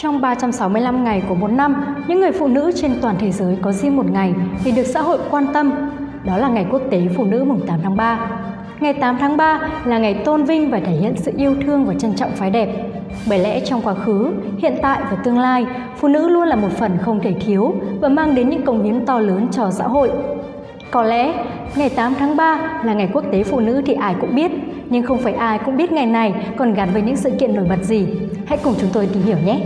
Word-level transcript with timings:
Trong 0.00 0.20
365 0.20 1.04
ngày 1.04 1.22
của 1.28 1.34
một 1.34 1.50
năm, 1.50 1.94
những 2.06 2.20
người 2.20 2.32
phụ 2.32 2.48
nữ 2.48 2.72
trên 2.74 2.92
toàn 3.02 3.14
thế 3.18 3.30
giới 3.30 3.56
có 3.62 3.72
riêng 3.72 3.96
một 3.96 4.10
ngày 4.10 4.34
thì 4.64 4.72
được 4.72 4.82
xã 4.82 5.02
hội 5.02 5.18
quan 5.30 5.46
tâm. 5.52 5.72
Đó 6.24 6.36
là 6.36 6.48
Ngày 6.48 6.66
Quốc 6.70 6.82
tế 6.90 7.00
Phụ 7.16 7.24
nữ 7.24 7.44
mùng 7.44 7.66
8 7.66 7.80
tháng 7.82 7.96
3. 7.96 8.30
Ngày 8.80 8.94
8 8.94 9.16
tháng 9.20 9.36
3 9.36 9.60
là 9.84 9.98
ngày 9.98 10.14
tôn 10.14 10.44
vinh 10.44 10.70
và 10.70 10.80
thể 10.80 10.92
hiện 10.92 11.14
sự 11.16 11.32
yêu 11.36 11.54
thương 11.66 11.84
và 11.84 11.94
trân 11.94 12.14
trọng 12.14 12.30
phái 12.30 12.50
đẹp. 12.50 12.68
Bởi 13.28 13.38
lẽ 13.38 13.60
trong 13.60 13.82
quá 13.82 13.94
khứ, 13.94 14.32
hiện 14.58 14.74
tại 14.82 15.00
và 15.10 15.16
tương 15.24 15.38
lai, 15.38 15.66
phụ 15.96 16.08
nữ 16.08 16.28
luôn 16.28 16.48
là 16.48 16.56
một 16.56 16.70
phần 16.78 16.98
không 17.02 17.20
thể 17.20 17.32
thiếu 17.32 17.74
và 18.00 18.08
mang 18.08 18.34
đến 18.34 18.48
những 18.48 18.62
công 18.62 18.82
hiến 18.82 19.06
to 19.06 19.20
lớn 19.20 19.48
cho 19.52 19.70
xã 19.70 19.84
hội. 19.84 20.10
Có 20.90 21.02
lẽ, 21.02 21.44
ngày 21.76 21.88
8 21.88 22.14
tháng 22.18 22.36
3 22.36 22.80
là 22.84 22.94
ngày 22.94 23.10
quốc 23.12 23.24
tế 23.32 23.44
phụ 23.44 23.60
nữ 23.60 23.82
thì 23.86 23.94
ai 23.94 24.14
cũng 24.20 24.34
biết, 24.34 24.50
nhưng 24.90 25.06
không 25.06 25.22
phải 25.22 25.32
ai 25.32 25.58
cũng 25.64 25.76
biết 25.76 25.92
ngày 25.92 26.06
này 26.06 26.52
còn 26.58 26.74
gắn 26.74 26.92
với 26.92 27.02
những 27.02 27.16
sự 27.16 27.30
kiện 27.40 27.54
nổi 27.54 27.66
bật 27.68 27.84
gì. 27.84 28.06
Hãy 28.46 28.58
cùng 28.62 28.74
chúng 28.80 28.90
tôi 28.92 29.06
tìm 29.06 29.22
hiểu 29.22 29.38
nhé! 29.44 29.60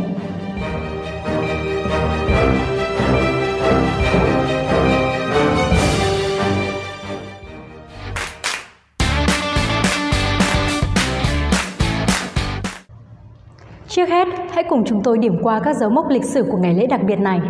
Trước 13.89 14.09
hết, 14.09 14.29
hãy 14.53 14.65
cùng 14.69 14.85
chúng 14.87 15.03
tôi 15.03 15.19
điểm 15.19 15.37
qua 15.43 15.61
các 15.65 15.77
dấu 15.77 15.91
mốc 15.91 16.09
lịch 16.09 16.25
sử 16.25 16.45
của 16.51 16.57
ngày 16.57 16.75
lễ 16.75 16.87
đặc 16.87 17.01
biệt 17.07 17.17
này. 17.17 17.41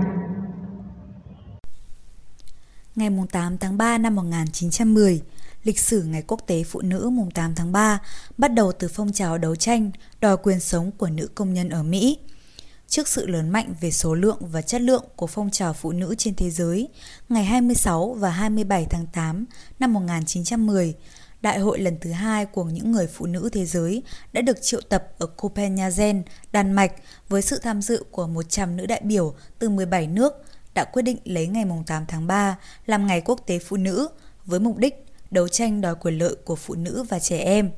Ngày 2.97 3.11
8 3.33 3.59
tháng 3.59 3.79
3 3.79 3.99
năm 3.99 4.15
1910, 4.15 5.21
lịch 5.65 5.79
sử 5.79 6.03
Ngày 6.03 6.23
Quốc 6.27 6.41
tế 6.47 6.65
Phụ 6.65 6.81
nữ 6.81 7.11
mùng 7.13 7.31
8 7.31 7.55
tháng 7.55 7.73
3 7.73 7.99
bắt 8.39 8.49
đầu 8.49 8.73
từ 8.73 8.89
phong 8.89 9.13
trào 9.13 9.39
đấu 9.39 9.57
tranh 9.57 9.91
đòi 10.21 10.37
quyền 10.37 10.61
sống 10.61 10.91
của 10.91 11.09
nữ 11.09 11.29
công 11.35 11.55
nhân 11.55 11.69
ở 11.69 11.83
Mỹ. 11.83 12.19
Trước 12.89 13.09
sự 13.09 13.27
lớn 13.27 13.51
mạnh 13.51 13.75
về 13.81 13.91
số 13.91 14.15
lượng 14.15 14.39
và 14.41 14.63
chất 14.63 14.81
lượng 14.81 15.05
của 15.17 15.27
phong 15.27 15.51
trào 15.51 15.73
phụ 15.73 15.93
nữ 15.93 16.15
trên 16.19 16.35
thế 16.35 16.51
giới, 16.51 16.89
ngày 17.29 17.45
26 17.45 18.13
và 18.13 18.31
27 18.31 18.87
tháng 18.91 19.07
8 19.13 19.45
năm 19.79 19.93
1910, 19.93 20.95
Đại 21.43 21.59
hội 21.59 21.79
lần 21.79 21.97
thứ 22.01 22.13
hai 22.13 22.47
của 22.47 22.65
những 22.65 22.93
người 22.93 23.07
phụ 23.07 23.27
nữ 23.27 23.49
thế 23.53 23.67
giới 23.67 24.03
đã 24.33 24.41
được 24.41 24.63
triệu 24.63 24.81
tập 24.81 25.09
ở 25.19 25.27
Copenhagen, 25.27 26.23
Đan 26.53 26.73
Mạch 26.73 26.93
với 27.29 27.43
sự 27.43 27.59
tham 27.59 27.83
dự 27.83 28.05
của 28.11 28.27
100 28.27 28.77
nữ 28.77 28.87
đại 28.87 29.01
biểu 29.05 29.35
từ 29.59 29.69
17 29.69 30.07
nước 30.07 30.33
đã 30.75 30.85
quyết 30.85 31.03
định 31.03 31.19
lấy 31.25 31.47
ngày 31.47 31.65
8 31.87 32.05
tháng 32.09 32.27
3 32.27 32.59
làm 32.87 33.07
ngày 33.07 33.21
quốc 33.21 33.41
tế 33.47 33.59
phụ 33.59 33.77
nữ 33.77 34.09
với 34.45 34.61
mục 34.61 34.77
đích 34.77 35.07
đấu 35.33 35.49
tranh 35.49 35.81
đòi 35.81 35.95
quyền 35.95 36.19
lợi 36.19 36.35
của 36.45 36.57
phụ 36.57 36.75
nữ 36.75 37.03
và 37.09 37.19
trẻ 37.19 37.39
em. 37.39 37.71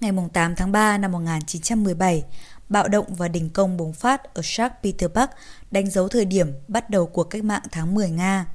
Ngày 0.00 0.12
8 0.32 0.56
tháng 0.56 0.72
3 0.72 0.98
năm 0.98 1.12
1917, 1.12 2.24
bạo 2.68 2.88
động 2.88 3.14
và 3.14 3.28
đình 3.28 3.50
công 3.50 3.76
bùng 3.76 3.92
phát 3.92 4.34
ở 4.34 4.42
Shak 4.44 4.82
Peterburg 4.82 5.30
đánh 5.70 5.90
dấu 5.90 6.08
thời 6.08 6.24
điểm 6.24 6.52
bắt 6.68 6.90
đầu 6.90 7.06
cuộc 7.06 7.24
cách 7.24 7.44
mạng 7.44 7.62
tháng 7.70 7.94
10 7.94 8.10
Nga. 8.10 8.46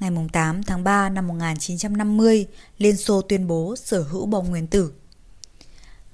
Ngày 0.00 0.10
8 0.32 0.62
tháng 0.62 0.84
3 0.84 1.08
năm 1.08 1.28
1950, 1.28 2.46
Liên 2.78 2.96
Xô 2.96 3.22
tuyên 3.22 3.46
bố 3.46 3.76
sở 3.76 4.02
hữu 4.02 4.26
bom 4.26 4.50
nguyên 4.50 4.66
tử. 4.66 4.92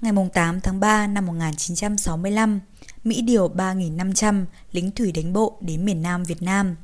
Ngày 0.01 0.13
8 0.33 0.61
tháng 0.61 0.79
3 0.79 1.07
năm 1.07 1.25
1965, 1.25 2.59
Mỹ 3.03 3.21
điều 3.21 3.49
3.500 3.49 4.45
lính 4.71 4.91
thủy 4.91 5.11
đánh 5.11 5.33
bộ 5.33 5.57
đến 5.61 5.85
miền 5.85 6.01
Nam 6.01 6.23
Việt 6.23 6.41
Nam. 6.41 6.75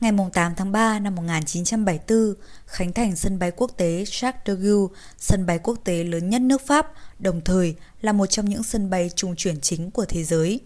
Ngày 0.00 0.12
8 0.32 0.54
tháng 0.54 0.72
3 0.72 0.98
năm 0.98 1.14
1974, 1.14 2.34
khánh 2.66 2.92
thành 2.92 3.16
sân 3.16 3.38
bay 3.38 3.50
quốc 3.50 3.70
tế 3.76 4.04
Charles 4.10 4.40
de 4.46 4.54
Gaulle, 4.54 4.86
sân 5.18 5.46
bay 5.46 5.58
quốc 5.58 5.78
tế 5.84 6.04
lớn 6.04 6.30
nhất 6.30 6.40
nước 6.40 6.66
Pháp, 6.66 6.92
đồng 7.18 7.40
thời 7.40 7.74
là 8.00 8.12
một 8.12 8.26
trong 8.26 8.48
những 8.48 8.62
sân 8.62 8.90
bay 8.90 9.10
trung 9.14 9.36
chuyển 9.36 9.60
chính 9.60 9.90
của 9.90 10.04
thế 10.04 10.24
giới. 10.24 10.60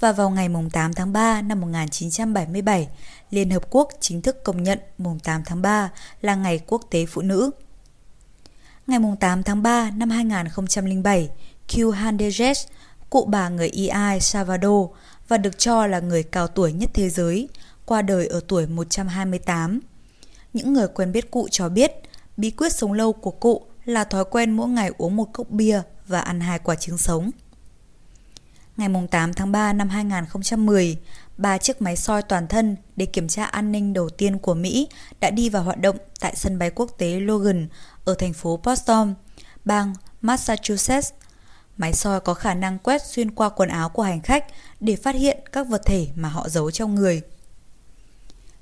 Và 0.00 0.12
vào 0.12 0.30
ngày 0.30 0.48
8 0.72 0.92
tháng 0.92 1.12
3 1.12 1.42
năm 1.42 1.60
1977, 1.60 2.88
Liên 3.30 3.50
Hợp 3.50 3.62
Quốc 3.70 3.88
chính 4.00 4.22
thức 4.22 4.44
công 4.44 4.62
nhận 4.62 4.78
mùng 4.98 5.18
8 5.18 5.42
tháng 5.46 5.62
3 5.62 5.90
là 6.20 6.34
Ngày 6.34 6.60
Quốc 6.66 6.82
tế 6.90 7.06
Phụ 7.06 7.22
nữ. 7.22 7.50
Ngày 8.86 8.98
8 9.20 9.42
tháng 9.42 9.62
3 9.62 9.90
năm 9.90 10.10
2007, 10.10 11.30
Q 11.68 11.90
Handejes, 11.90 12.66
cụ 13.10 13.24
bà 13.24 13.48
người 13.48 13.70
EI 13.70 14.20
Salvador 14.20 14.90
và 15.28 15.36
được 15.36 15.58
cho 15.58 15.86
là 15.86 16.00
người 16.00 16.22
cao 16.22 16.48
tuổi 16.48 16.72
nhất 16.72 16.90
thế 16.94 17.08
giới, 17.08 17.48
qua 17.86 18.02
đời 18.02 18.26
ở 18.26 18.40
tuổi 18.48 18.66
128. 18.66 19.80
Những 20.52 20.72
người 20.72 20.88
quen 20.88 21.12
biết 21.12 21.30
cụ 21.30 21.48
cho 21.50 21.68
biết, 21.68 21.92
bí 22.36 22.50
quyết 22.50 22.72
sống 22.72 22.92
lâu 22.92 23.12
của 23.12 23.30
cụ 23.30 23.66
là 23.84 24.04
thói 24.04 24.24
quen 24.24 24.52
mỗi 24.52 24.68
ngày 24.68 24.90
uống 24.98 25.16
một 25.16 25.32
cốc 25.32 25.50
bia 25.50 25.82
và 26.06 26.20
ăn 26.20 26.40
hai 26.40 26.58
quả 26.58 26.74
trứng 26.74 26.98
sống. 26.98 27.30
Ngày 28.76 28.88
8 29.10 29.34
tháng 29.34 29.52
3 29.52 29.72
năm 29.72 29.88
2010, 29.88 30.96
ba 31.36 31.58
chiếc 31.58 31.82
máy 31.82 31.96
soi 31.96 32.22
toàn 32.22 32.46
thân 32.46 32.76
để 32.96 33.06
kiểm 33.06 33.28
tra 33.28 33.44
an 33.44 33.72
ninh 33.72 33.92
đầu 33.92 34.08
tiên 34.08 34.38
của 34.38 34.54
Mỹ 34.54 34.88
đã 35.20 35.30
đi 35.30 35.48
vào 35.48 35.62
hoạt 35.62 35.80
động 35.80 35.96
tại 36.20 36.36
sân 36.36 36.58
bay 36.58 36.70
quốc 36.70 36.90
tế 36.98 37.20
Logan 37.20 37.68
ở 38.04 38.14
thành 38.14 38.32
phố 38.32 38.60
Boston, 38.64 39.14
bang 39.64 39.94
Massachusetts. 40.20 41.12
Máy 41.76 41.92
soi 41.92 42.20
có 42.20 42.34
khả 42.34 42.54
năng 42.54 42.78
quét 42.78 43.02
xuyên 43.02 43.30
qua 43.30 43.48
quần 43.48 43.68
áo 43.68 43.88
của 43.88 44.02
hành 44.02 44.20
khách 44.20 44.44
để 44.80 44.96
phát 44.96 45.14
hiện 45.14 45.38
các 45.52 45.66
vật 45.68 45.82
thể 45.86 46.08
mà 46.14 46.28
họ 46.28 46.48
giấu 46.48 46.70
trong 46.70 46.94
người. 46.94 47.22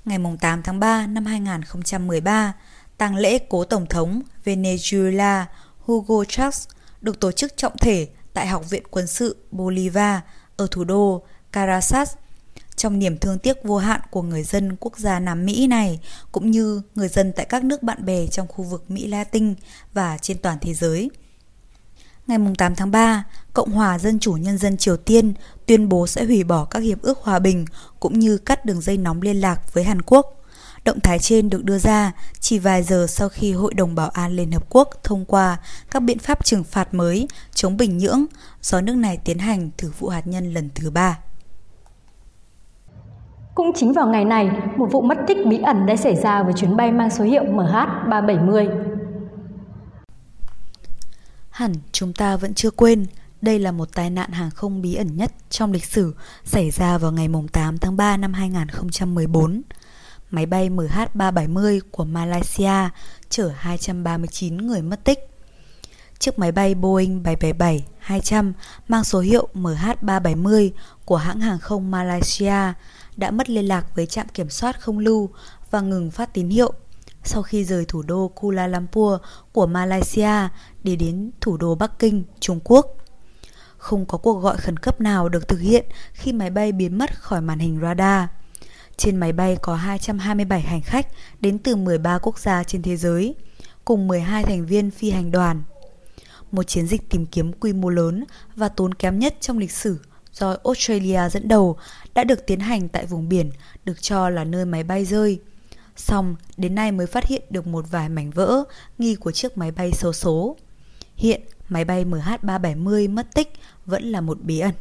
Ngày 0.05 0.17
8 0.41 0.63
tháng 0.63 0.79
3 0.79 1.07
năm 1.07 1.25
2013, 1.25 2.53
tang 2.97 3.15
lễ 3.15 3.39
cố 3.49 3.63
Tổng 3.63 3.85
thống 3.85 4.21
Venezuela 4.45 5.45
Hugo 5.79 6.23
Chavez 6.23 6.67
được 7.01 7.19
tổ 7.19 7.31
chức 7.31 7.57
trọng 7.57 7.77
thể 7.77 8.07
tại 8.33 8.47
Học 8.47 8.69
viện 8.69 8.83
Quân 8.89 9.07
sự 9.07 9.35
Bolivar 9.51 10.19
ở 10.57 10.67
thủ 10.71 10.83
đô 10.83 11.23
Caracas 11.51 12.13
trong 12.75 12.99
niềm 12.99 13.17
thương 13.17 13.39
tiếc 13.39 13.63
vô 13.63 13.77
hạn 13.77 14.01
của 14.09 14.21
người 14.21 14.43
dân 14.43 14.75
quốc 14.79 14.97
gia 14.97 15.19
Nam 15.19 15.45
Mỹ 15.45 15.67
này 15.67 15.99
cũng 16.31 16.51
như 16.51 16.81
người 16.95 17.07
dân 17.07 17.33
tại 17.35 17.45
các 17.45 17.63
nước 17.63 17.83
bạn 17.83 18.05
bè 18.05 18.27
trong 18.27 18.47
khu 18.47 18.63
vực 18.63 18.91
Mỹ 18.91 19.07
Latin 19.07 19.55
và 19.93 20.17
trên 20.17 20.37
toàn 20.37 20.57
thế 20.61 20.73
giới. 20.73 21.09
Ngày 22.27 22.37
8 22.57 22.75
tháng 22.75 22.91
3, 22.91 23.23
Cộng 23.53 23.71
hòa 23.71 23.99
Dân 23.99 24.19
chủ 24.19 24.33
Nhân 24.33 24.57
dân 24.57 24.77
Triều 24.77 24.97
Tiên 24.97 25.33
tuyên 25.65 25.89
bố 25.89 26.07
sẽ 26.07 26.25
hủy 26.25 26.43
bỏ 26.43 26.65
các 26.65 26.79
hiệp 26.79 27.01
ước 27.01 27.19
hòa 27.21 27.39
bình 27.39 27.65
cũng 27.99 28.19
như 28.19 28.37
cắt 28.37 28.65
đường 28.65 28.81
dây 28.81 28.97
nóng 28.97 29.21
liên 29.21 29.41
lạc 29.41 29.73
với 29.73 29.83
Hàn 29.83 30.01
Quốc. 30.01 30.41
Động 30.85 30.99
thái 30.99 31.19
trên 31.19 31.49
được 31.49 31.63
đưa 31.63 31.77
ra 31.77 32.11
chỉ 32.39 32.59
vài 32.59 32.83
giờ 32.83 33.05
sau 33.09 33.29
khi 33.29 33.53
Hội 33.53 33.73
đồng 33.73 33.95
Bảo 33.95 34.09
an 34.09 34.31
Liên 34.31 34.51
Hợp 34.51 34.63
Quốc 34.69 34.89
thông 35.03 35.25
qua 35.25 35.57
các 35.91 35.99
biện 35.99 36.19
pháp 36.19 36.45
trừng 36.45 36.63
phạt 36.63 36.93
mới 36.93 37.27
chống 37.53 37.77
Bình 37.77 37.97
Nhưỡng 37.97 38.25
do 38.61 38.81
nước 38.81 38.95
này 38.95 39.17
tiến 39.23 39.39
hành 39.39 39.69
thử 39.77 39.91
vụ 39.99 40.07
hạt 40.07 40.27
nhân 40.27 40.53
lần 40.53 40.69
thứ 40.75 40.89
ba. 40.89 41.19
Cũng 43.55 43.71
chính 43.75 43.93
vào 43.93 44.07
ngày 44.07 44.25
này, 44.25 44.49
một 44.77 44.87
vụ 44.91 45.01
mất 45.01 45.17
tích 45.27 45.37
bí 45.47 45.59
ẩn 45.61 45.85
đã 45.85 45.95
xảy 45.95 46.15
ra 46.15 46.43
với 46.43 46.53
chuyến 46.53 46.75
bay 46.75 46.91
mang 46.91 47.09
số 47.09 47.23
hiệu 47.23 47.43
MH370. 47.43 48.95
Hẳn 51.55 51.73
chúng 51.91 52.13
ta 52.13 52.37
vẫn 52.37 52.53
chưa 52.53 52.71
quên, 52.71 53.05
đây 53.41 53.59
là 53.59 53.71
một 53.71 53.93
tai 53.93 54.09
nạn 54.09 54.31
hàng 54.31 54.51
không 54.51 54.81
bí 54.81 54.95
ẩn 54.95 55.17
nhất 55.17 55.31
trong 55.49 55.71
lịch 55.71 55.85
sử 55.85 56.15
xảy 56.43 56.71
ra 56.71 56.97
vào 56.97 57.11
ngày 57.11 57.27
8 57.51 57.77
tháng 57.77 57.97
3 57.97 58.17
năm 58.17 58.33
2014. 58.33 59.61
Máy 60.31 60.45
bay 60.45 60.69
MH370 60.69 61.79
của 61.91 62.05
Malaysia 62.05 62.89
chở 63.29 63.51
239 63.55 64.57
người 64.57 64.81
mất 64.81 65.03
tích. 65.03 65.19
Chiếc 66.19 66.39
máy 66.39 66.51
bay 66.51 66.75
Boeing 66.75 67.23
777-200 67.23 68.53
mang 68.87 69.03
số 69.03 69.19
hiệu 69.19 69.47
MH370 69.53 70.69
của 71.05 71.17
hãng 71.17 71.39
hàng 71.39 71.59
không 71.59 71.91
Malaysia 71.91 72.73
đã 73.17 73.31
mất 73.31 73.49
liên 73.49 73.65
lạc 73.65 73.95
với 73.95 74.05
trạm 74.05 74.27
kiểm 74.27 74.49
soát 74.49 74.81
không 74.81 74.99
lưu 74.99 75.29
và 75.71 75.81
ngừng 75.81 76.11
phát 76.11 76.33
tín 76.33 76.49
hiệu 76.49 76.73
sau 77.27 77.43
khi 77.43 77.63
rời 77.63 77.85
thủ 77.85 78.01
đô 78.01 78.27
Kuala 78.27 78.67
Lumpur 78.67 79.19
của 79.51 79.67
Malaysia 79.67 80.47
để 80.83 80.95
đến 80.95 81.31
thủ 81.41 81.57
đô 81.57 81.75
Bắc 81.75 81.99
Kinh, 81.99 82.23
Trung 82.39 82.59
Quốc. 82.63 82.97
Không 83.77 84.05
có 84.05 84.17
cuộc 84.17 84.33
gọi 84.33 84.57
khẩn 84.57 84.77
cấp 84.77 85.01
nào 85.01 85.29
được 85.29 85.47
thực 85.47 85.59
hiện 85.59 85.85
khi 86.13 86.33
máy 86.33 86.49
bay 86.49 86.71
biến 86.71 86.97
mất 86.97 87.19
khỏi 87.19 87.41
màn 87.41 87.59
hình 87.59 87.79
radar. 87.81 88.29
Trên 88.97 89.17
máy 89.17 89.33
bay 89.33 89.57
có 89.61 89.75
227 89.75 90.61
hành 90.61 90.81
khách 90.81 91.07
đến 91.39 91.59
từ 91.59 91.75
13 91.75 92.17
quốc 92.17 92.39
gia 92.39 92.63
trên 92.63 92.81
thế 92.81 92.97
giới, 92.97 93.35
cùng 93.85 94.07
12 94.07 94.43
thành 94.43 94.65
viên 94.65 94.91
phi 94.91 95.11
hành 95.11 95.31
đoàn. 95.31 95.63
Một 96.51 96.63
chiến 96.63 96.87
dịch 96.87 97.09
tìm 97.09 97.25
kiếm 97.25 97.53
quy 97.53 97.73
mô 97.73 97.89
lớn 97.89 98.23
và 98.55 98.69
tốn 98.69 98.93
kém 98.93 99.19
nhất 99.19 99.35
trong 99.39 99.57
lịch 99.57 99.71
sử 99.71 99.99
do 100.33 100.55
Australia 100.63 101.29
dẫn 101.29 101.47
đầu 101.47 101.77
đã 102.13 102.23
được 102.23 102.45
tiến 102.45 102.59
hành 102.59 102.89
tại 102.89 103.05
vùng 103.05 103.29
biển 103.29 103.51
được 103.85 104.01
cho 104.01 104.29
là 104.29 104.43
nơi 104.43 104.65
máy 104.65 104.83
bay 104.83 105.05
rơi. 105.05 105.39
Xong, 105.95 106.35
đến 106.57 106.75
nay 106.75 106.91
mới 106.91 107.07
phát 107.07 107.25
hiện 107.25 107.41
được 107.49 107.67
một 107.67 107.85
vài 107.91 108.09
mảnh 108.09 108.31
vỡ 108.31 108.63
nghi 108.97 109.15
của 109.15 109.31
chiếc 109.31 109.57
máy 109.57 109.71
bay 109.71 109.91
xấu 109.91 110.13
số. 110.13 110.55
Hiện, 111.15 111.41
máy 111.69 111.85
bay 111.85 112.05
MH370 112.05 113.13
mất 113.13 113.27
tích 113.35 113.53
vẫn 113.85 114.03
là 114.03 114.21
một 114.21 114.37
bí 114.41 114.59
ẩn. 114.59 114.71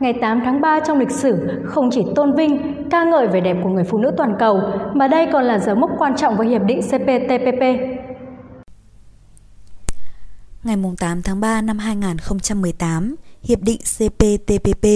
Ngày 0.00 0.14
8 0.20 0.40
tháng 0.44 0.60
3 0.60 0.80
trong 0.86 0.98
lịch 0.98 1.10
sử 1.10 1.48
không 1.66 1.90
chỉ 1.92 2.02
tôn 2.14 2.34
vinh, 2.36 2.84
ca 2.90 3.04
ngợi 3.04 3.28
vẻ 3.28 3.40
đẹp 3.40 3.56
của 3.62 3.68
người 3.68 3.84
phụ 3.84 3.98
nữ 3.98 4.10
toàn 4.16 4.36
cầu, 4.38 4.60
mà 4.94 5.08
đây 5.08 5.28
còn 5.32 5.44
là 5.44 5.58
dấu 5.58 5.76
mốc 5.76 5.90
quan 5.98 6.16
trọng 6.16 6.36
với 6.36 6.48
Hiệp 6.48 6.62
định 6.62 6.80
CPTPP. 6.82 7.62
Ngày 10.64 10.76
8 10.98 11.22
tháng 11.22 11.40
3 11.40 11.60
năm 11.60 11.78
2018, 11.78 13.14
Hiệp 13.42 13.60
định 13.60 13.80
CPTPP 13.80 14.86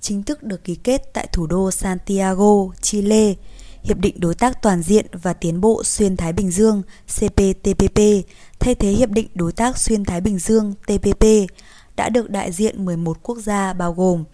chính 0.00 0.22
thức 0.22 0.42
được 0.42 0.64
ký 0.64 0.74
kết 0.74 1.12
tại 1.12 1.28
thủ 1.32 1.46
đô 1.46 1.70
Santiago, 1.70 2.66
Chile. 2.80 3.34
Hiệp 3.82 3.98
định 3.98 4.20
Đối 4.20 4.34
tác 4.34 4.62
Toàn 4.62 4.82
diện 4.82 5.06
và 5.12 5.32
Tiến 5.32 5.60
bộ 5.60 5.84
Xuyên 5.84 6.16
Thái 6.16 6.32
Bình 6.32 6.50
Dương 6.50 6.82
CPTPP 7.06 7.98
thay 8.60 8.74
thế 8.74 8.88
Hiệp 8.90 9.10
định 9.10 9.28
Đối 9.34 9.52
tác 9.52 9.78
Xuyên 9.78 10.04
Thái 10.04 10.20
Bình 10.20 10.38
Dương 10.38 10.74
TPP 10.86 11.24
đã 11.96 12.08
được 12.08 12.30
đại 12.30 12.52
diện 12.52 12.84
11 12.84 13.18
quốc 13.22 13.38
gia 13.38 13.72
bao 13.72 13.92
gồm 13.92 14.24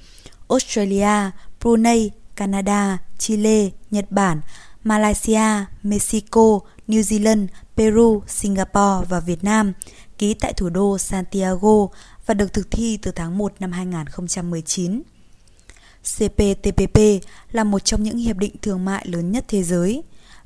Australia, 0.49 1.31
Brunei, 1.61 2.11
Canada, 2.37 2.99
Chile, 3.19 3.71
Nhật 3.91 4.11
Bản, 4.11 4.41
Malaysia, 4.85 5.65
Mexico, 5.83 6.59
New 6.89 7.01
Zealand, 7.01 7.47
Peru, 7.77 8.23
Singapore 8.27 9.07
và 9.09 9.21
Việt 9.21 9.45
Nam 9.45 9.73
ký 10.19 10.35
tại 10.35 10.53
thủ 10.53 10.69
đô 10.69 10.99
Santiago 10.99 11.87
và 12.26 12.34
được 12.34 12.52
thực 12.52 12.70
thi 12.70 12.99
từ 13.02 13.11
tháng 13.11 13.38
1 13.38 13.52
năm 13.61 13.73
2019. 13.73 15.02
CPTPP 16.02 16.99
là 17.52 17.64
một 17.64 17.78
trong 17.78 18.02
những 18.02 18.17
hiệp 18.17 18.37
định 18.37 18.55
thương 18.62 18.84
mại 18.84 19.06
lớn 19.08 19.32
nhất 19.32 19.44
thế 19.49 19.62
giới 19.62 20.02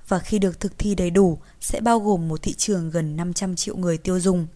và 0.09 0.19
khi 0.19 0.39
được 0.39 0.61
thực 0.61 0.79
thi 0.79 0.95
đầy 0.95 1.11
đủ 1.11 1.39
sẽ 1.61 1.81
bao 1.81 2.01
gồm 2.01 2.29
một 2.29 2.43
thị 2.43 2.53
trường 2.53 2.91
gần 2.91 3.17
500 3.17 3.57
triệu 3.57 3.77
người 3.77 3.99
tiêu 3.99 4.21
dùng, 4.21 4.47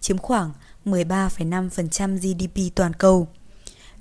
chiếm 0.00 0.18
khoảng 0.18 0.52
13,5% 0.84 2.18
GDP 2.18 2.74
toàn 2.74 2.92
cầu. 2.94 3.28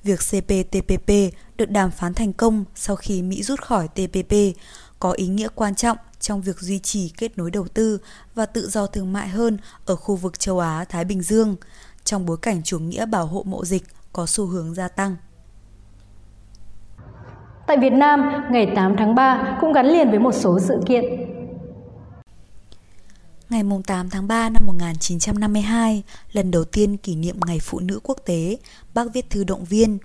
Việc 0.04 0.20
CPTPP 0.20 1.12
được 1.58 1.70
đàm 1.70 1.92
phán 1.92 2.14
thành 2.14 2.34
công 2.34 2.66
sau 2.76 2.96
khi 2.96 3.22
Mỹ 3.22 3.44
rút 3.44 3.62
khỏi 3.62 3.88
TPP 3.88 4.34
có 5.00 5.12
ý 5.12 5.28
nghĩa 5.28 5.48
quan 5.56 5.76
trọng 5.76 5.98
trong 6.20 6.42
việc 6.42 6.60
duy 6.60 6.80
trì 6.80 7.10
kết 7.18 7.38
nối 7.38 7.52
đầu 7.52 7.68
tư 7.68 8.00
và 8.36 8.46
tự 8.46 8.70
do 8.70 8.88
thương 8.88 9.14
mại 9.14 9.28
hơn 9.28 9.58
ở 9.86 9.96
khu 9.96 10.16
vực 10.16 10.40
châu 10.40 10.60
Á-Thái 10.60 11.06
Bình 11.06 11.22
Dương, 11.22 11.56
trong 12.08 12.26
bối 12.26 12.38
cảnh 12.42 12.62
chủ 12.64 12.80
nghĩa 12.80 13.06
bảo 13.06 13.26
hộ 13.26 13.44
mậu 13.48 13.66
dịch 13.66 13.84
có 14.14 14.26
xu 14.26 14.46
hướng 14.46 14.74
gia 14.74 14.88
tăng. 14.88 15.16
Tại 17.68 17.78
Việt 17.78 17.94
Nam, 17.94 18.22
ngày 18.52 18.72
8 18.76 18.96
tháng 18.98 19.16
3 19.16 19.58
cũng 19.62 19.74
gắn 19.74 19.86
liền 19.86 20.10
với 20.10 20.20
một 20.20 20.32
số 20.32 20.60
sự 20.60 20.80
kiện. 20.88 21.04
Ngày 23.50 23.64
8 23.88 24.10
tháng 24.10 24.28
3 24.28 24.50
năm 24.50 24.64
1952, 24.66 26.04
lần 26.32 26.52
đầu 26.52 26.64
tiên 26.64 26.98
kỷ 26.98 27.16
niệm 27.16 27.40
Ngày 27.46 27.60
Phụ 27.60 27.80
nữ 27.80 28.00
Quốc 28.04 28.18
tế, 28.26 28.58
bác 28.94 29.04
viết 29.14 29.30
thư 29.30 29.44
động 29.44 29.66
viên. 29.66 29.98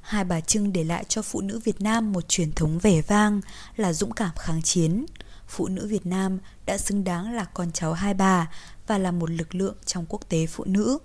Hai 0.00 0.24
bà 0.24 0.40
Trưng 0.40 0.72
để 0.72 0.84
lại 0.84 1.04
cho 1.08 1.22
phụ 1.22 1.40
nữ 1.40 1.60
Việt 1.64 1.80
Nam 1.80 2.12
một 2.12 2.28
truyền 2.28 2.52
thống 2.52 2.78
vẻ 2.78 3.02
vang 3.02 3.40
là 3.76 3.92
dũng 3.92 4.12
cảm 4.12 4.30
kháng 4.38 4.62
chiến. 4.62 5.06
Phụ 5.48 5.68
nữ 5.68 5.86
Việt 5.86 6.06
Nam 6.06 6.38
đã 6.66 6.78
xứng 6.78 7.04
đáng 7.04 7.32
là 7.32 7.44
con 7.44 7.72
cháu 7.72 7.92
hai 7.92 8.14
bà 8.14 8.50
và 8.86 8.98
là 8.98 9.10
một 9.10 9.30
lực 9.30 9.54
lượng 9.54 9.74
trong 9.86 10.06
quốc 10.08 10.28
tế 10.28 10.46
phụ 10.46 10.64
nữ. 10.66 10.98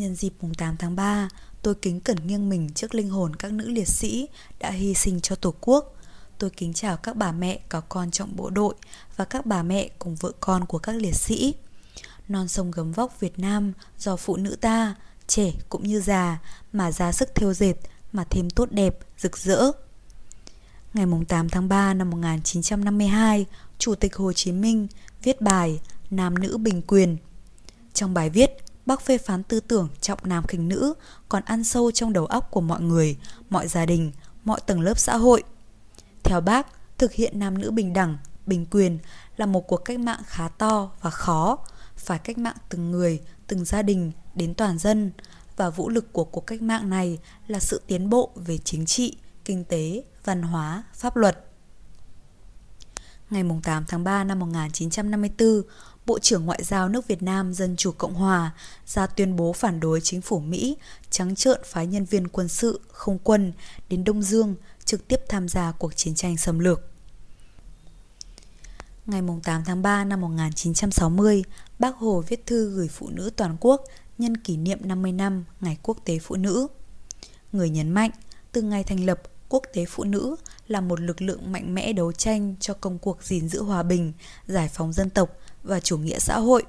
Nhân 0.00 0.14
dịp 0.14 0.32
mùng 0.40 0.54
8 0.54 0.76
tháng 0.76 0.96
3, 0.96 1.28
tôi 1.62 1.74
kính 1.74 2.00
cẩn 2.00 2.26
nghiêng 2.26 2.48
mình 2.48 2.70
trước 2.74 2.94
linh 2.94 3.10
hồn 3.10 3.36
các 3.36 3.52
nữ 3.52 3.68
liệt 3.68 3.88
sĩ 3.88 4.28
đã 4.58 4.70
hy 4.70 4.94
sinh 4.94 5.20
cho 5.20 5.36
Tổ 5.36 5.54
quốc. 5.60 5.96
Tôi 6.38 6.50
kính 6.50 6.72
chào 6.72 6.96
các 6.96 7.16
bà 7.16 7.32
mẹ 7.32 7.60
có 7.68 7.80
con 7.80 8.10
trong 8.10 8.36
bộ 8.36 8.50
đội 8.50 8.74
và 9.16 9.24
các 9.24 9.46
bà 9.46 9.62
mẹ 9.62 9.88
cùng 9.98 10.16
vợ 10.16 10.32
con 10.40 10.66
của 10.66 10.78
các 10.78 10.96
liệt 10.96 11.14
sĩ. 11.14 11.54
Non 12.28 12.48
sông 12.48 12.70
gấm 12.70 12.92
vóc 12.92 13.20
Việt 13.20 13.38
Nam 13.38 13.72
do 13.98 14.16
phụ 14.16 14.36
nữ 14.36 14.56
ta, 14.60 14.94
trẻ 15.26 15.52
cũng 15.68 15.82
như 15.82 16.00
già, 16.00 16.38
mà 16.72 16.92
ra 16.92 17.12
sức 17.12 17.34
thêu 17.34 17.54
dệt, 17.54 17.74
mà 18.12 18.24
thêm 18.30 18.50
tốt 18.50 18.68
đẹp, 18.70 18.98
rực 19.18 19.38
rỡ. 19.38 19.70
Ngày 20.94 21.06
8 21.28 21.48
tháng 21.48 21.68
3 21.68 21.94
năm 21.94 22.10
1952, 22.10 23.46
Chủ 23.78 23.94
tịch 23.94 24.16
Hồ 24.16 24.32
Chí 24.32 24.52
Minh 24.52 24.86
viết 25.22 25.40
bài 25.40 25.80
Nam 26.10 26.34
nữ 26.34 26.56
bình 26.58 26.82
quyền. 26.82 27.16
Trong 27.94 28.14
bài 28.14 28.30
viết, 28.30 28.50
bác 28.90 29.00
phê 29.00 29.18
phán 29.18 29.42
tư 29.42 29.60
tưởng 29.60 29.88
trọng 30.00 30.18
nam 30.24 30.46
khinh 30.46 30.68
nữ 30.68 30.94
còn 31.28 31.42
ăn 31.44 31.64
sâu 31.64 31.90
trong 31.90 32.12
đầu 32.12 32.26
óc 32.26 32.50
của 32.50 32.60
mọi 32.60 32.80
người, 32.80 33.16
mọi 33.50 33.68
gia 33.68 33.86
đình, 33.86 34.12
mọi 34.44 34.60
tầng 34.66 34.80
lớp 34.80 34.98
xã 34.98 35.16
hội. 35.16 35.42
Theo 36.22 36.40
bác, 36.40 36.66
thực 36.98 37.12
hiện 37.12 37.38
nam 37.38 37.58
nữ 37.58 37.70
bình 37.70 37.92
đẳng, 37.92 38.18
bình 38.46 38.66
quyền 38.70 38.98
là 39.36 39.46
một 39.46 39.66
cuộc 39.66 39.76
cách 39.76 39.98
mạng 39.98 40.20
khá 40.26 40.48
to 40.48 40.90
và 41.00 41.10
khó, 41.10 41.58
phải 41.96 42.18
cách 42.18 42.38
mạng 42.38 42.56
từng 42.68 42.90
người, 42.90 43.20
từng 43.46 43.64
gia 43.64 43.82
đình 43.82 44.12
đến 44.34 44.54
toàn 44.54 44.78
dân 44.78 45.12
và 45.56 45.70
vũ 45.70 45.88
lực 45.88 46.12
của 46.12 46.24
cuộc 46.24 46.46
cách 46.46 46.62
mạng 46.62 46.90
này 46.90 47.18
là 47.46 47.58
sự 47.58 47.82
tiến 47.86 48.10
bộ 48.10 48.30
về 48.34 48.58
chính 48.58 48.86
trị, 48.86 49.16
kinh 49.44 49.64
tế, 49.64 50.04
văn 50.24 50.42
hóa, 50.42 50.84
pháp 50.94 51.16
luật. 51.16 51.49
Ngày 53.30 53.44
8 53.62 53.84
tháng 53.88 54.04
3 54.04 54.24
năm 54.24 54.38
1954, 54.38 55.62
Bộ 56.06 56.18
trưởng 56.18 56.46
Ngoại 56.46 56.64
giao 56.64 56.88
nước 56.88 57.08
Việt 57.08 57.22
Nam 57.22 57.54
Dân 57.54 57.76
Chủ 57.76 57.92
Cộng 57.92 58.14
Hòa 58.14 58.50
ra 58.86 59.06
tuyên 59.06 59.36
bố 59.36 59.52
phản 59.52 59.80
đối 59.80 60.00
chính 60.00 60.20
phủ 60.20 60.40
Mỹ 60.40 60.76
trắng 61.10 61.34
trợn 61.34 61.60
phái 61.64 61.86
nhân 61.86 62.04
viên 62.04 62.28
quân 62.28 62.48
sự, 62.48 62.80
không 62.88 63.18
quân 63.18 63.52
đến 63.88 64.04
Đông 64.04 64.22
Dương 64.22 64.54
trực 64.84 65.08
tiếp 65.08 65.20
tham 65.28 65.48
gia 65.48 65.72
cuộc 65.72 65.96
chiến 65.96 66.14
tranh 66.14 66.36
xâm 66.36 66.58
lược. 66.58 66.80
Ngày 69.06 69.22
8 69.44 69.62
tháng 69.64 69.82
3 69.82 70.04
năm 70.04 70.20
1960, 70.20 71.44
Bác 71.78 71.96
Hồ 71.96 72.24
viết 72.28 72.46
thư 72.46 72.70
gửi 72.70 72.88
phụ 72.88 73.08
nữ 73.08 73.30
toàn 73.36 73.56
quốc 73.60 73.84
nhân 74.18 74.36
kỷ 74.36 74.56
niệm 74.56 74.78
50 74.82 75.12
năm 75.12 75.44
Ngày 75.60 75.78
Quốc 75.82 75.98
tế 76.04 76.18
Phụ 76.18 76.36
nữ. 76.36 76.66
Người 77.52 77.70
nhấn 77.70 77.90
mạnh, 77.90 78.10
từ 78.52 78.62
ngày 78.62 78.84
thành 78.84 79.04
lập, 79.06 79.22
Quốc 79.50 79.62
tế 79.72 79.84
Phụ 79.84 80.04
nữ 80.04 80.36
là 80.68 80.80
một 80.80 81.00
lực 81.00 81.22
lượng 81.22 81.52
mạnh 81.52 81.74
mẽ 81.74 81.92
đấu 81.92 82.12
tranh 82.12 82.54
cho 82.60 82.74
công 82.74 82.98
cuộc 82.98 83.22
gìn 83.22 83.48
giữ 83.48 83.62
hòa 83.62 83.82
bình, 83.82 84.12
giải 84.46 84.68
phóng 84.68 84.92
dân 84.92 85.10
tộc 85.10 85.30
và 85.62 85.80
chủ 85.80 85.98
nghĩa 85.98 86.18
xã 86.18 86.38
hội. 86.38 86.64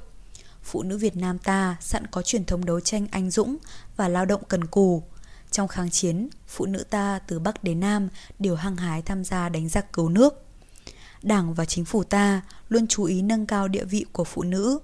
Phụ 0.64 0.84
nữ 0.84 0.98
Việt 0.98 1.16
Nam 1.16 1.38
ta 1.40 1.78
sẵn 1.82 2.08
có 2.08 2.22
truyền 2.22 2.46
thống 2.46 2.66
đấu 2.66 2.80
tranh 2.80 3.08
anh 3.12 3.32
dũng 3.32 3.58
và 3.96 4.08
lao 4.08 4.26
động 4.26 4.42
cần 4.48 4.66
cù. 4.66 5.04
Trong 5.52 5.68
kháng 5.68 5.90
chiến, 5.90 6.30
phụ 6.48 6.66
nữ 6.66 6.84
ta 6.90 7.20
từ 7.28 7.40
Bắc 7.40 7.64
đến 7.64 7.80
Nam 7.80 8.10
đều 8.40 8.56
hăng 8.56 8.76
hái 8.76 9.02
tham 9.02 9.24
gia 9.24 9.50
đánh 9.50 9.70
giặc 9.70 9.94
cứu 9.94 10.10
nước. 10.10 10.46
Đảng 11.22 11.54
và 11.54 11.66
chính 11.66 11.86
phủ 11.86 12.04
ta 12.04 12.42
luôn 12.70 12.88
chú 12.88 13.04
ý 13.04 13.22
nâng 13.22 13.46
cao 13.46 13.68
địa 13.68 13.86
vị 13.86 14.06
của 14.12 14.24
phụ 14.24 14.44
nữ. 14.44 14.80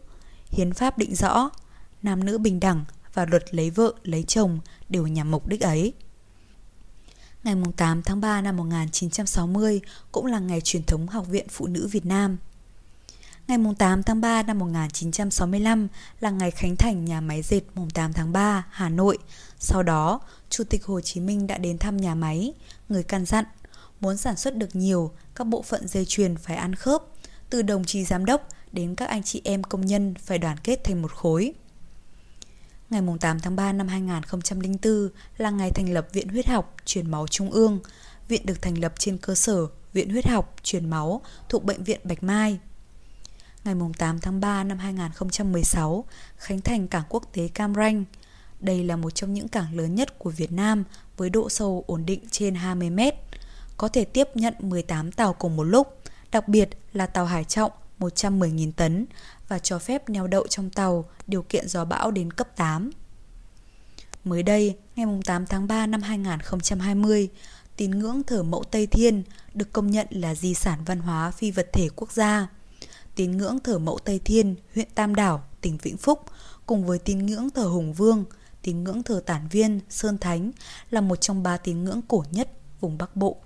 Hiến 0.49 0.73
pháp 0.73 0.97
định 0.97 1.15
rõ, 1.15 1.49
nam 2.03 2.25
nữ 2.25 2.37
bình 2.37 2.59
đẳng 2.59 2.85
và 3.13 3.25
luật 3.25 3.55
lấy 3.55 3.69
vợ, 3.69 3.93
lấy 4.03 4.23
chồng 4.23 4.59
đều 4.89 5.07
nhằm 5.07 5.31
mục 5.31 5.47
đích 5.47 5.61
ấy. 5.61 5.93
Ngày 7.47 7.55
8 7.77 8.01
tháng 8.01 8.21
3 8.21 8.41
năm 8.41 8.57
1960 8.57 9.81
cũng 10.11 10.25
là 10.25 10.39
ngày 10.39 10.61
truyền 10.61 10.83
thống 10.83 11.07
Học 11.07 11.27
viện 11.27 11.47
Phụ 11.49 11.67
nữ 11.67 11.87
Việt 11.87 12.05
Nam. 12.05 12.37
Ngày 13.47 13.57
8 13.77 14.03
tháng 14.03 14.21
3 14.21 14.43
năm 14.43 14.59
1965 14.59 15.87
là 16.19 16.29
ngày 16.29 16.51
khánh 16.51 16.75
thành 16.75 17.05
nhà 17.05 17.21
máy 17.21 17.41
dệt 17.41 17.61
mùng 17.75 17.89
8 17.89 18.13
tháng 18.13 18.31
3 18.31 18.65
Hà 18.69 18.89
Nội. 18.89 19.17
Sau 19.59 19.83
đó, 19.83 20.19
Chủ 20.49 20.63
tịch 20.63 20.85
Hồ 20.85 21.01
Chí 21.01 21.19
Minh 21.19 21.47
đã 21.47 21.57
đến 21.57 21.77
thăm 21.77 21.97
nhà 21.97 22.15
máy, 22.15 22.53
người 22.89 23.03
căn 23.03 23.25
dặn, 23.25 23.45
muốn 23.99 24.17
sản 24.17 24.37
xuất 24.37 24.55
được 24.57 24.75
nhiều, 24.75 25.11
các 25.35 25.47
bộ 25.47 25.61
phận 25.61 25.87
dây 25.87 26.05
chuyền 26.05 26.37
phải 26.37 26.55
ăn 26.55 26.75
khớp, 26.75 27.03
từ 27.49 27.61
đồng 27.61 27.85
chí 27.85 28.03
giám 28.03 28.25
đốc 28.25 28.49
đến 28.71 28.95
các 28.95 29.09
anh 29.09 29.23
chị 29.23 29.41
em 29.43 29.63
công 29.63 29.85
nhân 29.85 30.13
phải 30.15 30.37
đoàn 30.37 30.57
kết 30.63 30.83
thành 30.83 31.01
một 31.01 31.11
khối. 31.11 31.53
Ngày 32.89 33.01
8 33.19 33.39
tháng 33.39 33.55
3 33.55 33.73
năm 33.73 33.87
2004 33.87 35.09
là 35.37 35.49
ngày 35.49 35.71
thành 35.71 35.93
lập 35.93 36.07
Viện 36.13 36.27
Huyết 36.27 36.47
học 36.47 36.75
Truyền 36.85 37.11
máu 37.11 37.27
Trung 37.27 37.51
ương. 37.51 37.79
Viện 38.27 38.45
được 38.45 38.61
thành 38.61 38.77
lập 38.77 38.93
trên 38.99 39.17
cơ 39.17 39.35
sở 39.35 39.67
Viện 39.93 40.09
Huyết 40.09 40.27
học 40.27 40.55
Truyền 40.63 40.89
máu 40.89 41.21
thuộc 41.49 41.63
Bệnh 41.63 41.83
viện 41.83 41.99
Bạch 42.03 42.23
Mai. 42.23 42.59
Ngày 43.63 43.75
8 43.97 44.19
tháng 44.19 44.39
3 44.39 44.63
năm 44.63 44.77
2016, 44.77 46.05
khánh 46.37 46.61
thành 46.61 46.87
cảng 46.87 47.03
quốc 47.09 47.23
tế 47.33 47.47
Cam 47.47 47.75
Ranh. 47.75 48.05
Đây 48.59 48.83
là 48.83 48.95
một 48.95 49.09
trong 49.09 49.33
những 49.33 49.47
cảng 49.47 49.77
lớn 49.77 49.95
nhất 49.95 50.19
của 50.19 50.29
Việt 50.29 50.51
Nam 50.51 50.83
với 51.17 51.29
độ 51.29 51.49
sâu 51.49 51.83
ổn 51.87 52.05
định 52.05 52.21
trên 52.31 52.55
20 52.55 52.89
mét, 52.89 53.15
có 53.77 53.87
thể 53.87 54.05
tiếp 54.05 54.27
nhận 54.35 54.53
18 54.59 55.11
tàu 55.11 55.33
cùng 55.33 55.55
một 55.55 55.63
lúc, 55.63 56.01
đặc 56.31 56.47
biệt 56.47 56.69
là 56.93 57.05
tàu 57.05 57.25
hải 57.25 57.43
trọng 57.43 57.71
110.000 57.99 58.71
tấn 58.71 59.05
và 59.47 59.59
cho 59.59 59.79
phép 59.79 60.09
neo 60.09 60.27
đậu 60.27 60.47
trong 60.47 60.69
tàu 60.69 61.09
điều 61.27 61.41
kiện 61.41 61.67
gió 61.67 61.85
bão 61.85 62.11
đến 62.11 62.31
cấp 62.31 62.55
8. 62.55 62.91
Mới 64.23 64.43
đây, 64.43 64.77
ngày 64.95 65.05
8 65.25 65.45
tháng 65.45 65.67
3 65.67 65.85
năm 65.85 66.01
2020, 66.01 67.29
tín 67.77 67.91
ngưỡng 67.91 68.23
thờ 68.23 68.43
mẫu 68.43 68.63
Tây 68.63 68.87
Thiên 68.87 69.23
được 69.53 69.73
công 69.73 69.91
nhận 69.91 70.07
là 70.09 70.35
di 70.35 70.53
sản 70.53 70.79
văn 70.85 70.99
hóa 70.99 71.31
phi 71.31 71.51
vật 71.51 71.69
thể 71.73 71.89
quốc 71.95 72.11
gia. 72.11 72.47
Tín 73.15 73.37
ngưỡng 73.37 73.59
thờ 73.59 73.79
mẫu 73.79 73.99
Tây 74.03 74.19
Thiên, 74.25 74.55
huyện 74.75 74.87
Tam 74.95 75.15
Đảo, 75.15 75.43
tỉnh 75.61 75.77
Vĩnh 75.77 75.97
Phúc, 75.97 76.21
cùng 76.65 76.85
với 76.85 76.99
tín 76.99 77.25
ngưỡng 77.25 77.49
thờ 77.49 77.63
Hùng 77.63 77.93
Vương, 77.93 78.25
tín 78.61 78.83
ngưỡng 78.83 79.03
thờ 79.03 79.23
Tản 79.25 79.47
Viên, 79.47 79.79
Sơn 79.89 80.17
Thánh 80.17 80.51
là 80.89 81.01
một 81.01 81.15
trong 81.15 81.43
ba 81.43 81.57
tín 81.57 81.83
ngưỡng 81.83 82.01
cổ 82.07 82.23
nhất 82.31 82.49
vùng 82.79 82.97
Bắc 82.97 83.15
Bộ. 83.15 83.37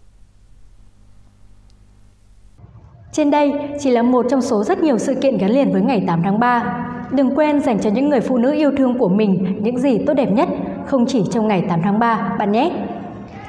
Trên 3.11 3.31
đây 3.31 3.53
chỉ 3.79 3.91
là 3.91 4.01
một 4.01 4.25
trong 4.29 4.41
số 4.41 4.63
rất 4.63 4.79
nhiều 4.79 4.97
sự 4.97 5.15
kiện 5.15 5.37
gắn 5.37 5.51
liền 5.51 5.71
với 5.71 5.81
ngày 5.81 6.03
8 6.07 6.21
tháng 6.23 6.39
3. 6.39 6.85
Đừng 7.11 7.35
quên 7.35 7.59
dành 7.59 7.79
cho 7.79 7.89
những 7.89 8.09
người 8.09 8.19
phụ 8.19 8.37
nữ 8.37 8.51
yêu 8.53 8.71
thương 8.77 8.97
của 8.97 9.09
mình 9.09 9.59
những 9.61 9.77
gì 9.77 9.97
tốt 9.97 10.13
đẹp 10.13 10.31
nhất, 10.31 10.49
không 10.85 11.05
chỉ 11.07 11.23
trong 11.31 11.47
ngày 11.47 11.63
8 11.69 11.81
tháng 11.83 11.99
3 11.99 12.35
bạn 12.39 12.51
nhé. 12.51 12.71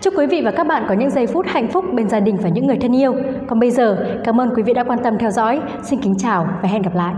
Chúc 0.00 0.14
quý 0.16 0.26
vị 0.26 0.42
và 0.45 0.50
các 0.50 0.66
bạn 0.66 0.85
có 0.88 0.95
những 0.95 1.11
giây 1.11 1.26
phút 1.26 1.47
hạnh 1.49 1.69
phúc 1.69 1.85
bên 1.92 2.09
gia 2.09 2.21
đình 2.21 2.37
và 2.42 2.49
những 2.49 2.66
người 2.66 2.78
thân 2.78 2.97
yêu. 2.97 3.14
Còn 3.47 3.61
bây 3.61 3.71
giờ, 3.71 4.19
cảm 4.25 4.40
ơn 4.40 4.50
quý 4.57 4.62
vị 4.62 4.73
đã 4.73 4.85
quan 4.85 4.99
tâm 5.02 5.19
theo 5.19 5.31
dõi. 5.31 5.61
Xin 5.83 6.00
kính 6.00 6.14
chào 6.19 6.49
và 6.62 6.69
hẹn 6.69 6.83
gặp 6.83 6.95
lại. 6.95 7.14